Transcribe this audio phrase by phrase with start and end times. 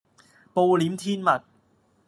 [0.51, 1.41] 暴殄天物